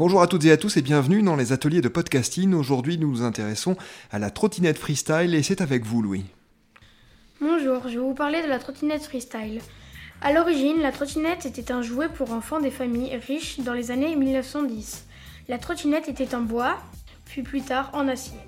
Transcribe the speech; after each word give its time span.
Bonjour 0.00 0.22
à 0.22 0.26
toutes 0.26 0.46
et 0.46 0.50
à 0.50 0.56
tous 0.56 0.78
et 0.78 0.80
bienvenue 0.80 1.20
dans 1.20 1.36
les 1.36 1.52
ateliers 1.52 1.82
de 1.82 1.88
podcasting. 1.90 2.54
Aujourd'hui, 2.54 2.96
nous 2.96 3.10
nous 3.10 3.22
intéressons 3.22 3.76
à 4.10 4.18
la 4.18 4.30
trottinette 4.30 4.78
freestyle 4.78 5.34
et 5.34 5.42
c'est 5.42 5.60
avec 5.60 5.84
vous, 5.84 6.00
Louis. 6.00 6.24
Bonjour, 7.38 7.82
je 7.86 7.98
vais 7.98 8.06
vous 8.06 8.14
parler 8.14 8.42
de 8.42 8.48
la 8.48 8.58
trottinette 8.58 9.02
freestyle. 9.02 9.60
À 10.22 10.32
l'origine, 10.32 10.80
la 10.80 10.90
trottinette 10.90 11.44
était 11.44 11.70
un 11.70 11.82
jouet 11.82 12.08
pour 12.08 12.32
enfants 12.32 12.60
des 12.60 12.70
familles 12.70 13.14
riches 13.16 13.60
dans 13.60 13.74
les 13.74 13.90
années 13.90 14.16
1910. 14.16 15.04
La 15.48 15.58
trottinette 15.58 16.08
était 16.08 16.34
en 16.34 16.40
bois, 16.40 16.78
puis 17.26 17.42
plus 17.42 17.60
tard 17.60 17.90
en 17.92 18.08
acier. 18.08 18.40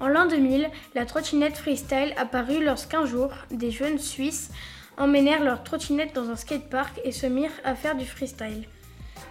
En 0.00 0.08
l'an 0.08 0.26
2000, 0.26 0.70
la 0.96 1.06
trottinette 1.06 1.56
freestyle 1.56 2.14
apparut 2.16 2.64
lorsqu'un 2.64 3.06
jour, 3.06 3.30
des 3.52 3.70
jeunes 3.70 4.00
Suisses 4.00 4.50
emmenèrent 4.96 5.44
leur 5.44 5.62
trottinette 5.62 6.16
dans 6.16 6.30
un 6.30 6.36
skatepark 6.36 7.00
et 7.04 7.12
se 7.12 7.26
mirent 7.26 7.60
à 7.62 7.76
faire 7.76 7.94
du 7.94 8.04
freestyle. 8.04 8.66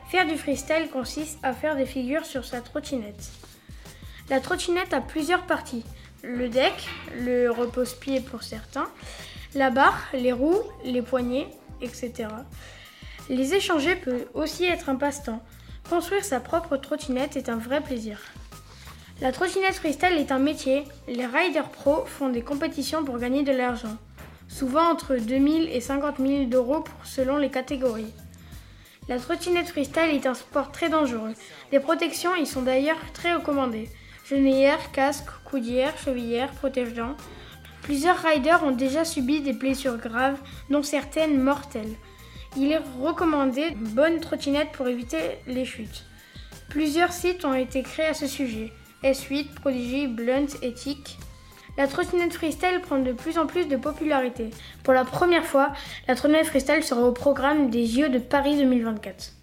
Faire 0.10 0.26
du 0.26 0.38
freestyle 0.38 0.90
consiste 0.92 1.38
à 1.44 1.54
faire 1.54 1.76
des 1.76 1.86
figures 1.86 2.26
sur 2.26 2.44
sa 2.44 2.62
trottinette. 2.62 3.30
La 4.32 4.40
trottinette 4.40 4.92
a 4.92 5.02
plusieurs 5.02 5.44
parties. 5.44 5.86
Le 6.24 6.50
deck, 6.50 6.90
le 7.16 7.52
repose-pied 7.52 8.20
pour 8.20 8.42
certains, 8.42 8.88
la 9.54 9.70
barre, 9.70 10.08
les 10.14 10.32
roues, 10.32 10.64
les 10.84 11.04
poignées, 11.04 11.48
etc. 11.84 12.28
Les 13.30 13.54
échanger 13.54 13.96
peut 13.96 14.26
aussi 14.34 14.66
être 14.66 14.90
un 14.90 14.96
passe-temps. 14.96 15.44
Construire 15.92 16.26
sa 16.26 16.40
propre 16.40 16.78
trottinette 16.78 17.38
est 17.38 17.48
un 17.48 17.58
vrai 17.58 17.80
plaisir. 17.80 18.20
La 19.22 19.32
trottinette 19.32 19.76
freestyle 19.76 20.18
est 20.18 20.32
un 20.32 20.40
métier. 20.40 20.86
Les 21.08 21.28
riders 21.28 21.70
pro 21.70 22.06
font 22.06 22.30
des 22.30 22.42
compétitions 22.42 23.06
pour 23.06 23.20
gagner 23.20 23.44
de 23.44 23.52
l'argent, 23.52 23.98
souvent 24.48 24.90
entre 24.90 25.18
2000 25.18 25.70
et 25.70 25.82
50 25.82 26.18
000 26.18 26.50
euros 26.54 26.84
selon 27.04 27.38
les 27.38 27.52
catégories. 27.52 28.14
La 29.10 29.18
trottinette 29.18 29.70
freestyle 29.70 30.14
est 30.14 30.28
un 30.28 30.36
sport 30.36 30.72
très 30.72 30.88
dangereux. 30.88 31.34
Les 31.72 31.80
protections 31.80 32.36
y 32.36 32.46
sont 32.46 32.62
d'ailleurs 32.62 33.00
très 33.12 33.34
recommandées. 33.34 33.90
Genouillère, 34.24 34.92
casque, 34.92 35.32
coudière, 35.46 35.98
chevillère, 35.98 36.52
protège-dents. 36.52 37.18
Plusieurs 37.82 38.22
riders 38.22 38.64
ont 38.64 38.70
déjà 38.70 39.04
subi 39.04 39.42
des 39.42 39.54
blessures 39.54 39.98
graves, 39.98 40.38
dont 40.70 40.84
certaines 40.84 41.42
mortelles. 41.42 41.96
Il 42.56 42.72
est 42.72 42.82
recommandé 43.02 43.70
une 43.72 43.88
bonne 43.88 44.20
trottinette 44.20 44.74
pour 44.74 44.88
éviter 44.88 45.40
les 45.48 45.66
chutes. 45.66 46.06
Plusieurs 46.70 47.12
sites 47.12 47.46
ont 47.46 47.56
été 47.56 47.82
créés 47.82 48.10
à 48.10 48.14
ce 48.14 48.28
sujet. 48.28 48.72
S8, 49.04 49.56
Prodigy, 49.56 50.06
Blunt, 50.06 50.50
Ethic. 50.62 51.18
La 51.80 51.88
trottinette 51.88 52.34
freestyle 52.34 52.82
prend 52.82 53.00
de 53.00 53.14
plus 53.14 53.38
en 53.38 53.48
plus 53.48 53.70
de 53.70 53.78
popularité. 53.78 54.50
Pour 54.84 54.94
la 54.94 55.06
première 55.06 55.46
fois, 55.46 55.72
la 56.10 56.16
trottinette 56.16 56.48
freestyle 56.48 56.84
sera 56.84 57.04
au 57.04 57.14
programme 57.14 57.70
des 57.70 57.86
Jeux 57.86 58.10
de 58.10 58.20
Paris 58.20 58.58
2024. 58.58 59.39